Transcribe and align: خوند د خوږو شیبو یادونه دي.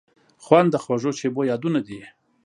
خوند 0.43 0.67
د 0.71 0.75
خوږو 0.83 1.11
شیبو 1.19 1.41
یادونه 1.51 1.79
دي. 1.87 2.01